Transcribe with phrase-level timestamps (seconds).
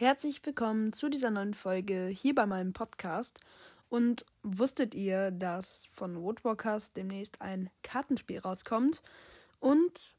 [0.00, 3.38] Herzlich willkommen zu dieser neuen Folge hier bei meinem Podcast.
[3.90, 9.02] Und wusstet ihr, dass von Woodwalkers demnächst ein Kartenspiel rauskommt?
[9.58, 10.14] Und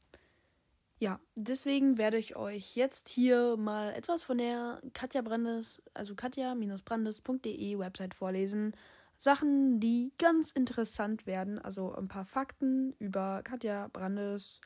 [1.00, 7.76] ja, deswegen werde ich euch jetzt hier mal etwas von der Katja Brandes, also katja-brandes.de
[7.76, 8.76] Website vorlesen.
[9.16, 14.60] Sachen, die ganz interessant werden, also ein paar Fakten über Katja Brandes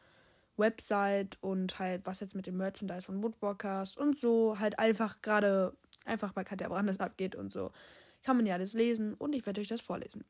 [0.57, 5.77] Website und halt was jetzt mit dem Merchandise von Woodwalkers und so halt einfach gerade
[6.05, 7.73] einfach bei Katja Brandes abgeht und so.
[8.23, 10.25] Kann man ja alles lesen und ich werde euch das vorlesen.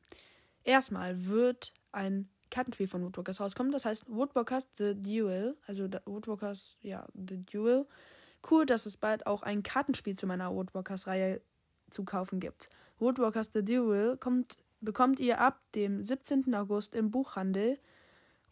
[0.63, 3.73] Erstmal wird ein Kartenspiel von Woodwalkers rauskommt.
[3.73, 5.57] Das heißt Woodwalkers The Duel.
[5.65, 7.85] Also Woodwalkers, ja, The Duel.
[8.49, 11.41] Cool, dass es bald auch ein Kartenspiel zu meiner Woodwalkers-Reihe
[11.89, 12.69] zu kaufen gibt.
[12.99, 16.53] Woodwalkers The Duel kommt, bekommt ihr ab dem 17.
[16.55, 17.79] August im Buchhandel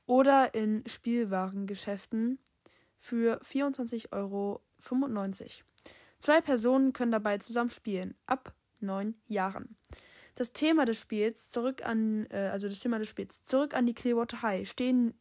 [0.05, 2.40] oder in Spielwarengeschäften
[2.98, 4.62] für 24,95 Euro.
[6.20, 9.76] Zwei Personen können dabei zusammen spielen, ab neun Jahren.
[10.36, 13.94] Das Thema des Spiels zurück an, äh, also das Thema des Spiels zurück an die
[13.94, 15.14] Clearwater High stehen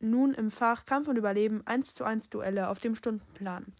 [0.00, 3.72] nun im Fach Kampf und Überleben 1 zu 1 Duelle auf dem Stundenplan.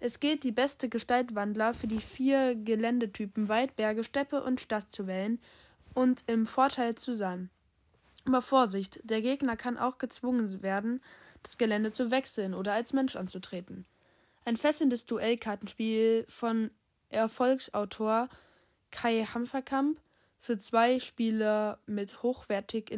[0.00, 5.06] Es geht, die beste Gestaltwandler für die vier Geländetypen Wald, Berge, Steppe und Stadt zu
[5.06, 5.38] wählen
[5.94, 7.50] und im Vorteil zu sein.
[8.24, 11.02] Aber Vorsicht, der Gegner kann auch gezwungen werden,
[11.42, 13.84] das Gelände zu wechseln oder als Mensch anzutreten.
[14.44, 16.70] Ein fesselndes Duellkartenspiel von
[17.08, 18.28] Erfolgsautor
[18.90, 19.98] Kai Hamferkamp
[20.38, 22.90] für zwei Spieler mit hochwertig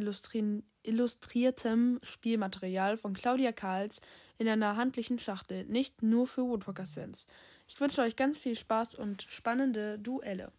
[0.83, 4.01] illustriertem Spielmaterial von Claudia Karls
[4.37, 7.25] in einer handlichen Schachtel, nicht nur für Woodwalkers-Fans.
[7.67, 10.51] Ich wünsche euch ganz viel Spaß und spannende Duelle.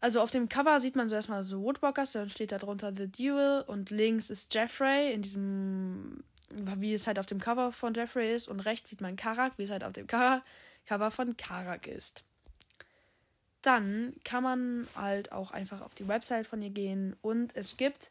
[0.00, 3.10] Also auf dem Cover sieht man so erstmal so Woodwalkers, dann steht da drunter The
[3.10, 8.34] Duel und links ist Jeffrey in diesem, wie es halt auf dem Cover von Jeffrey
[8.34, 12.24] ist und rechts sieht man Karak, wie es halt auf dem Cover von Karak ist
[13.62, 18.10] dann kann man halt auch einfach auf die Website von ihr gehen und es gibt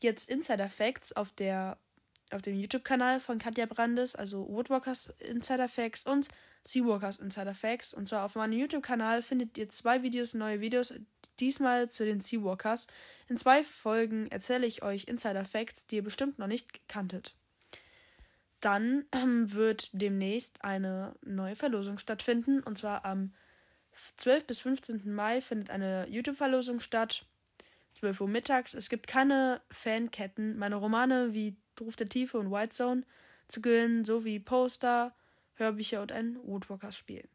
[0.00, 1.78] jetzt Insider Facts auf der
[2.30, 6.28] auf dem YouTube-Kanal von Katja Brandes, also Woodwalkers Insider Facts und
[6.62, 7.94] Seawalkers Insider Facts.
[7.94, 10.92] Und zwar auf meinem YouTube-Kanal findet ihr zwei Videos, neue Videos,
[11.40, 12.86] diesmal zu den Seawalkers.
[13.28, 17.34] In zwei Folgen erzähle ich euch Insider Facts, die ihr bestimmt noch nicht kanntet.
[18.60, 23.32] Dann ähm, wird demnächst eine neue Verlosung stattfinden, und zwar am
[24.16, 25.12] 12 bis 15.
[25.14, 27.26] Mai findet eine YouTube-Verlosung statt.
[27.94, 28.74] 12 Uhr mittags.
[28.74, 30.56] Es gibt keine Fanketten.
[30.58, 33.04] Meine Romane wie Ruf der Tiefe und White Zone
[33.48, 35.14] zu gewinnen, sowie Poster,
[35.54, 37.28] Hörbücher und ein Woodwalkers-Spiel.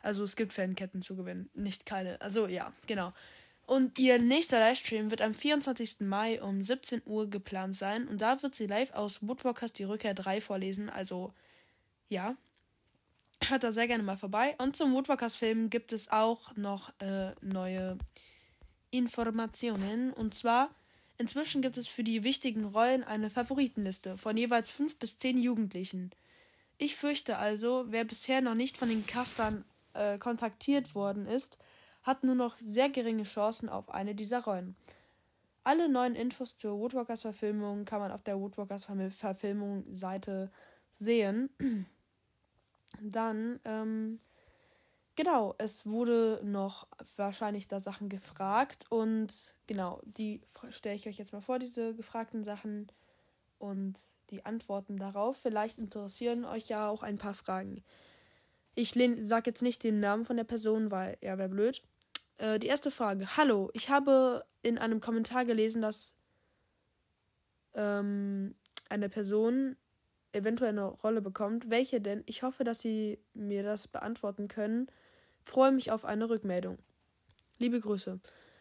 [0.00, 2.20] Also es gibt Fanketten zu gewinnen, nicht keine.
[2.20, 3.12] Also ja, genau.
[3.66, 6.00] Und ihr nächster Livestream wird am 24.
[6.00, 8.08] Mai um 17 Uhr geplant sein.
[8.08, 10.88] Und da wird sie live aus Woodwalkers die Rückkehr 3 vorlesen.
[10.88, 11.34] Also
[12.08, 12.36] ja,
[13.46, 14.56] Hört da sehr gerne mal vorbei.
[14.58, 17.96] Und zum Woodwalkers-Film gibt es auch noch äh, neue
[18.90, 20.12] Informationen.
[20.12, 20.70] Und zwar,
[21.18, 26.10] inzwischen gibt es für die wichtigen Rollen eine Favoritenliste von jeweils fünf bis zehn Jugendlichen.
[26.78, 29.64] Ich fürchte also, wer bisher noch nicht von den Castern
[29.98, 31.58] äh, kontaktiert worden ist,
[32.02, 34.74] hat nur noch sehr geringe Chancen auf eine dieser Rollen.
[35.64, 40.50] Alle neuen Infos zur Woodwalkers-Verfilmung kann man auf der Woodwalkers-Verfilmung-Seite
[40.92, 41.50] sehen.
[43.02, 44.20] Dann, ähm,
[45.14, 51.34] genau, es wurde noch wahrscheinlich da Sachen gefragt und genau, die stelle ich euch jetzt
[51.34, 52.90] mal vor, diese gefragten Sachen
[53.58, 53.98] und
[54.30, 55.36] die Antworten darauf.
[55.36, 57.82] Vielleicht interessieren euch ja auch ein paar Fragen.
[58.80, 61.82] Ich sage jetzt nicht den Namen von der Person, weil er ja, wäre blöd.
[62.36, 63.36] Äh, die erste Frage.
[63.36, 66.14] Hallo, ich habe in einem Kommentar gelesen, dass
[67.74, 68.54] ähm,
[68.88, 69.74] eine Person
[70.30, 71.70] eventuell eine Rolle bekommt.
[71.70, 72.22] Welche denn?
[72.26, 74.86] Ich hoffe, dass Sie mir das beantworten können.
[75.42, 76.78] Freue mich auf eine Rückmeldung.
[77.58, 78.20] Liebe Grüße.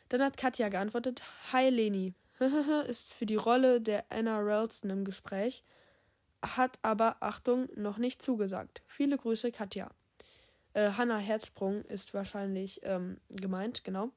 [0.10, 1.22] Dann hat Katja geantwortet:
[1.54, 2.16] Hi Leni.
[2.88, 5.64] ist für die Rolle der Anna Ralston im Gespräch,
[6.42, 8.82] hat aber, Achtung, noch nicht zugesagt.
[8.88, 9.92] Viele Grüße, Katja.
[10.74, 14.12] Äh, Hanna Herzsprung ist wahrscheinlich ähm, gemeint, genau.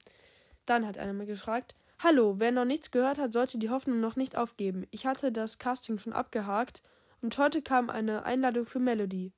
[0.66, 4.16] Dann hat einer mir gefragt: Hallo, wer noch nichts gehört hat, sollte die Hoffnung noch
[4.16, 4.86] nicht aufgeben.
[4.90, 6.82] Ich hatte das Casting schon abgehakt
[7.20, 9.32] und heute kam eine Einladung für Melody.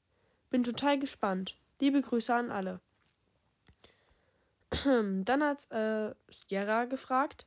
[0.50, 1.56] Bin total gespannt.
[1.80, 2.80] Liebe Grüße an alle.
[4.84, 7.46] Dann hat äh, Sierra gefragt.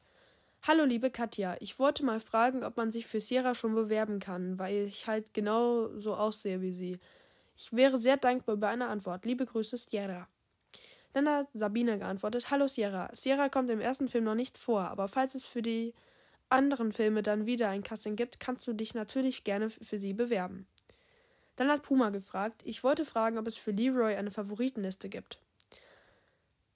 [0.67, 4.57] Hallo liebe Katja, ich wollte mal fragen, ob man sich für Sierra schon bewerben kann,
[4.57, 6.99] weil ich halt genau so aussehe wie sie.
[7.57, 9.25] Ich wäre sehr dankbar über eine Antwort.
[9.25, 10.27] Liebe Grüße, Sierra.
[11.13, 13.09] Dann hat Sabine geantwortet: Hallo Sierra.
[13.13, 15.93] Sierra kommt im ersten Film noch nicht vor, aber falls es für die
[16.49, 20.67] anderen Filme dann wieder ein Casting gibt, kannst du dich natürlich gerne für sie bewerben.
[21.55, 25.39] Dann hat Puma gefragt, ich wollte fragen, ob es für Leroy eine Favoritenliste gibt.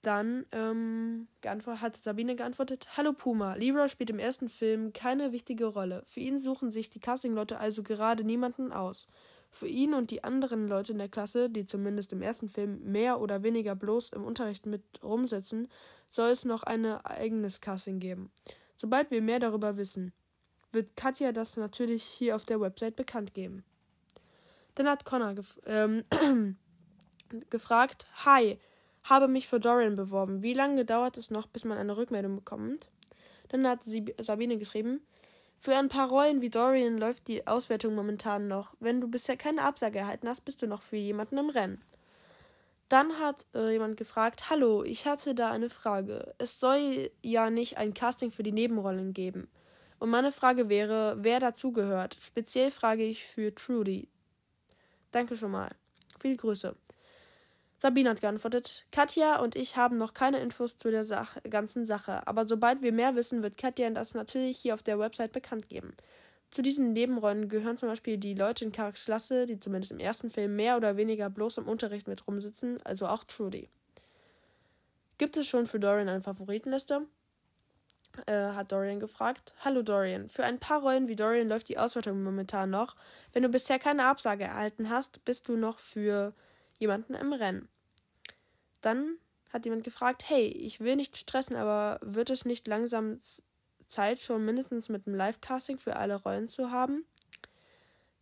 [0.02, 6.02] Dann ähm, hat Sabine geantwortet: Hallo Puma, Leroy spielt im ersten Film keine wichtige Rolle.
[6.06, 9.08] Für ihn suchen sich die Castingleute also gerade niemanden aus.
[9.50, 13.20] Für ihn und die anderen Leute in der Klasse, die zumindest im ersten Film mehr
[13.20, 15.68] oder weniger bloß im Unterricht mit rumsitzen,
[16.08, 18.30] soll es noch ein eigenes Casting geben.
[18.76, 20.12] Sobald wir mehr darüber wissen,
[20.72, 23.64] wird Katja das natürlich hier auf der Website bekannt geben.
[24.76, 26.04] Dann hat Connor gef ähm,
[27.50, 28.58] gefragt: Hi,
[29.04, 30.42] habe mich für Dorian beworben.
[30.42, 32.88] Wie lange dauert es noch, bis man eine Rückmeldung bekommt?
[33.48, 33.80] Dann hat
[34.20, 35.00] Sabine geschrieben:
[35.62, 38.74] Für ein paar Rollen wie Dorian läuft die Auswertung momentan noch.
[38.80, 41.84] Wenn du bisher keine Absage erhalten hast, bist du noch für jemanden im Rennen.
[42.88, 46.34] Dann hat äh, jemand gefragt: Hallo, ich hatte da eine Frage.
[46.38, 49.48] Es soll ja nicht ein Casting für die Nebenrollen geben.
[49.98, 52.16] Und meine Frage wäre, wer dazugehört.
[52.18, 54.08] Speziell frage ich für Trudy.
[55.10, 55.70] Danke schon mal.
[56.18, 56.74] Viele Grüße.
[57.82, 62.26] Sabine hat geantwortet, Katja und ich haben noch keine Infos zu der Sach ganzen Sache,
[62.26, 65.96] aber sobald wir mehr wissen, wird Katja das natürlich hier auf der Website bekannt geben.
[66.50, 70.28] Zu diesen Nebenrollen gehören zum Beispiel die Leute in Karaks Klasse, die zumindest im ersten
[70.28, 73.70] Film mehr oder weniger bloß im Unterricht mit rumsitzen, also auch Trudy.
[75.16, 77.06] Gibt es schon für Dorian eine Favoritenliste?
[78.26, 79.54] Äh, hat Dorian gefragt.
[79.64, 82.94] Hallo Dorian, für ein paar Rollen wie Dorian läuft die Auswertung momentan noch.
[83.32, 86.34] Wenn du bisher keine Absage erhalten hast, bist du noch für
[86.80, 87.68] jemanden im Rennen.
[88.80, 89.18] Dann
[89.52, 93.20] hat jemand gefragt, hey, ich will nicht stressen, aber wird es nicht langsam
[93.86, 97.04] Zeit, schon mindestens mit einem Live-Casting für alle Rollen zu haben?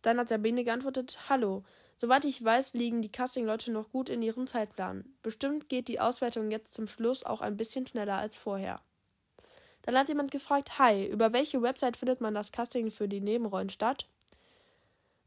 [0.01, 1.63] Dann hat Sabine geantwortet, hallo,
[1.97, 5.05] soweit ich weiß, liegen die Casting-Leute noch gut in ihrem Zeitplan.
[5.21, 8.81] Bestimmt geht die Auswertung jetzt zum Schluss auch ein bisschen schneller als vorher.
[9.83, 13.69] Dann hat jemand gefragt, hi, über welche Website findet man das Casting für die Nebenrollen
[13.69, 14.07] statt?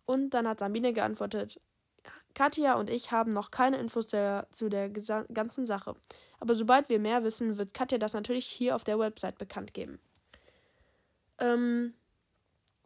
[0.04, 1.60] Und dann hat Sabine geantwortet,
[2.34, 5.94] Katja und ich haben noch keine Infos der, zu der ganzen Sache.
[6.40, 10.00] Aber sobald wir mehr wissen, wird Katja das natürlich hier auf der Website bekannt geben.
[11.38, 11.94] Ähm,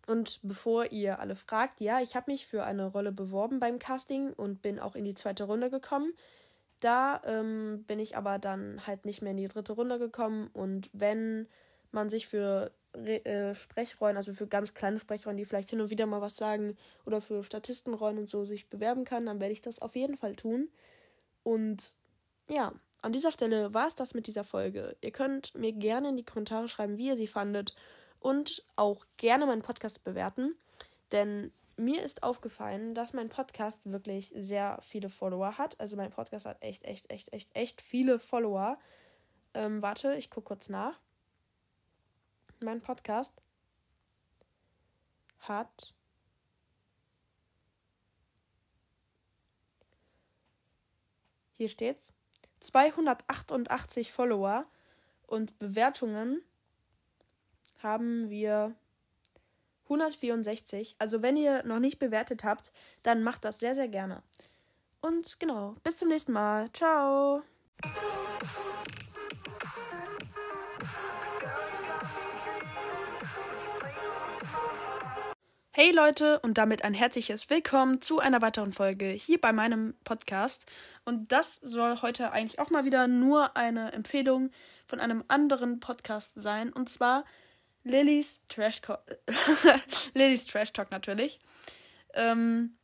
[0.06, 4.32] und bevor ihr alle fragt, ja, ich habe mich für eine Rolle beworben beim Casting
[4.32, 6.12] und bin auch in die zweite Runde gekommen.
[6.80, 10.48] Da ähm, bin ich aber dann halt nicht mehr in die dritte Runde gekommen.
[10.52, 11.48] Und wenn
[11.90, 12.70] man sich für
[13.04, 16.76] äh, Sprechrollen, also für ganz kleine Sprechrollen, die vielleicht hin und wieder mal was sagen
[17.04, 20.34] oder für Statistenrollen und so sich bewerben kann, dann werde ich das auf jeden Fall
[20.34, 20.68] tun.
[21.42, 21.94] Und
[22.48, 22.72] ja,
[23.02, 24.96] an dieser Stelle war es das mit dieser Folge.
[25.00, 27.74] Ihr könnt mir gerne in die Kommentare schreiben, wie ihr sie fandet
[28.20, 30.56] und auch gerne meinen Podcast bewerten,
[31.12, 35.78] denn mir ist aufgefallen, dass mein Podcast wirklich sehr viele Follower hat.
[35.78, 38.78] Also mein Podcast hat echt, echt, echt, echt, echt viele Follower.
[39.52, 40.98] Ähm, warte, ich gucke kurz nach
[42.66, 43.32] mein Podcast
[45.38, 45.94] hat
[51.52, 52.12] hier steht's
[52.60, 54.66] 288 Follower
[55.28, 56.42] und Bewertungen
[57.82, 58.74] haben wir
[59.84, 60.96] 164.
[60.98, 62.72] Also wenn ihr noch nicht bewertet habt,
[63.04, 64.24] dann macht das sehr, sehr gerne.
[65.00, 66.72] Und genau, bis zum nächsten Mal.
[66.72, 67.42] Ciao.
[75.78, 80.64] Hey Leute und damit ein herzliches Willkommen zu einer weiteren Folge hier bei meinem Podcast.
[81.04, 84.48] Und das soll heute eigentlich auch mal wieder nur eine Empfehlung
[84.86, 86.72] von einem anderen Podcast sein.
[86.72, 87.26] Und zwar
[87.84, 88.80] Lillys Trash,
[90.14, 91.40] Lillys Trash Talk natürlich.
[92.14, 92.78] Ähm,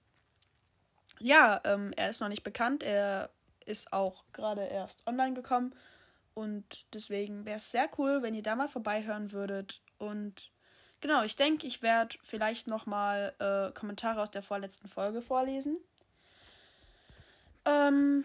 [1.18, 2.82] ja, ähm, er ist noch nicht bekannt.
[2.82, 3.30] Er
[3.64, 5.74] ist auch gerade erst online gekommen.
[6.34, 9.80] Und deswegen wäre es sehr cool, wenn ihr da mal vorbeihören würdet.
[9.96, 10.51] Und
[11.02, 15.78] Genau, ich denke, ich werde vielleicht nochmal äh, Kommentare aus der vorletzten Folge vorlesen.
[17.64, 18.24] Ähm,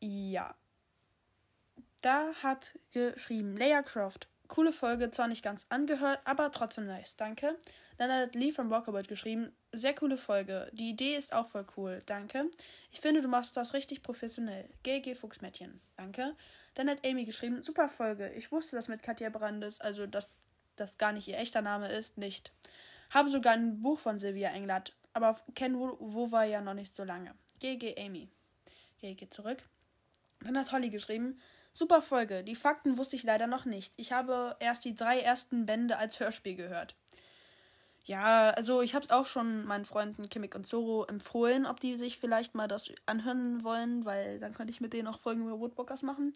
[0.00, 0.52] ja.
[2.02, 4.26] Da hat geschrieben Leia Croft.
[4.48, 7.14] Coole Folge, zwar nicht ganz angehört, aber trotzdem nice.
[7.14, 7.56] Danke.
[7.98, 9.52] Dann hat Lee von Walkabout geschrieben.
[9.72, 10.68] Sehr coole Folge.
[10.72, 12.02] Die Idee ist auch voll cool.
[12.06, 12.50] Danke.
[12.90, 14.68] Ich finde, du machst das richtig professionell.
[14.82, 15.80] GG Fuchsmädchen.
[15.96, 16.34] Danke.
[16.74, 17.62] Dann hat Amy geschrieben.
[17.62, 18.32] Super Folge.
[18.32, 20.32] Ich wusste das mit Katja Brandes, also das
[20.76, 22.52] das gar nicht ihr echter Name ist, nicht.
[23.10, 27.34] Habe sogar ein Buch von Sylvia Englert, aber kenne Wova ja noch nicht so lange.
[27.60, 28.28] GG Amy.
[29.00, 29.62] GG zurück.
[30.40, 31.40] Dann hat Holly geschrieben,
[31.72, 32.44] super Folge.
[32.44, 33.94] Die Fakten wusste ich leider noch nicht.
[33.96, 36.94] Ich habe erst die drei ersten Bände als Hörspiel gehört.
[38.04, 41.96] Ja, also ich habe es auch schon meinen Freunden Kimmik und Zoro empfohlen, ob die
[41.96, 45.58] sich vielleicht mal das anhören wollen, weil dann könnte ich mit denen auch Folgen über
[45.58, 46.32] Woodwalkers machen.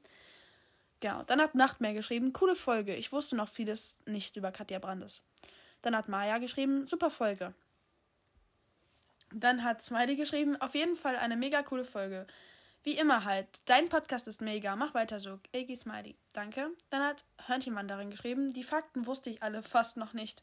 [1.00, 1.22] Genau.
[1.24, 2.94] Dann hat Nachtmeer geschrieben, coole Folge.
[2.94, 5.22] Ich wusste noch vieles nicht über Katja Brandes.
[5.82, 7.54] Dann hat Maya geschrieben, super Folge.
[9.32, 12.26] Dann hat Smiley geschrieben, auf jeden Fall eine mega coole Folge.
[12.82, 15.38] Wie immer halt, dein Podcast ist mega, mach weiter so.
[15.52, 16.70] Egi Smiley, danke.
[16.88, 20.42] Dann hat Hörnchenmann darin geschrieben, die Fakten wusste ich alle fast noch nicht.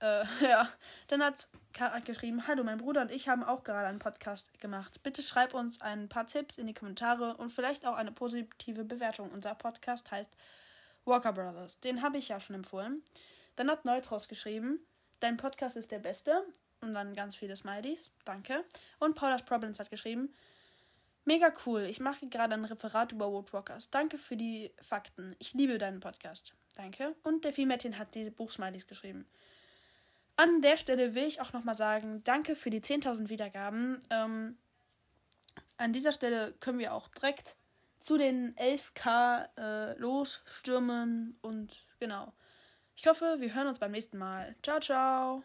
[0.00, 0.68] Äh, ja.
[1.08, 5.02] Dann hat Karat geschrieben, hallo, mein Bruder und ich haben auch gerade einen Podcast gemacht.
[5.02, 9.30] Bitte schreib uns ein paar Tipps in die Kommentare und vielleicht auch eine positive Bewertung.
[9.30, 10.30] Unser Podcast heißt
[11.04, 11.80] Walker Brothers.
[11.80, 13.02] Den habe ich ja schon empfohlen.
[13.56, 14.80] Dann hat Neutros geschrieben,
[15.20, 16.44] dein Podcast ist der beste.
[16.82, 18.10] Und dann ganz viele Smileys.
[18.24, 18.62] Danke.
[18.98, 20.34] Und Paula's Problems hat geschrieben,
[21.24, 21.82] mega cool.
[21.82, 23.90] Ich mache gerade ein Referat über Woodwalkers.
[23.90, 25.34] Danke für die Fakten.
[25.38, 26.54] Ich liebe deinen Podcast.
[26.74, 27.14] Danke.
[27.22, 29.26] Und der Metin hat die Buchsmileys geschrieben.
[30.36, 34.02] An der Stelle will ich auch nochmal sagen, danke für die 10.000 Wiedergaben.
[34.10, 34.58] Ähm,
[35.78, 37.56] an dieser Stelle können wir auch direkt
[38.00, 42.32] zu den 11k äh, losstürmen und genau.
[42.94, 44.54] Ich hoffe, wir hören uns beim nächsten Mal.
[44.62, 45.42] Ciao, ciao.